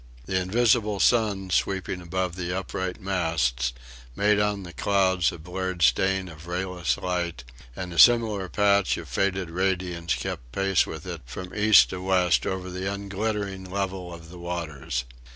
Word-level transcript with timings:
The 0.25 0.41
invisible 0.41 0.99
sun, 0.99 1.51
sweeping 1.51 2.01
above 2.01 2.35
the 2.35 2.57
upright 2.57 2.99
masts, 2.99 3.71
made 4.15 4.39
on 4.39 4.63
the 4.63 4.73
clouds 4.73 5.31
a 5.31 5.37
blurred 5.37 5.83
stain 5.83 6.27
of 6.27 6.47
rayless 6.47 6.97
light, 6.97 7.43
and 7.75 7.93
a 7.93 7.99
similar 7.99 8.49
patch 8.49 8.97
of 8.97 9.07
faded 9.07 9.51
radiance 9.51 10.15
kept 10.15 10.51
pace 10.51 10.87
with 10.87 11.05
it 11.05 11.21
from 11.27 11.53
east 11.53 11.91
to 11.91 12.01
west 12.01 12.47
over 12.47 12.71
the 12.71 12.91
unglittering 12.91 13.65
level 13.69 14.11
of 14.11 14.31
the 14.31 14.39
waters. 14.39 15.03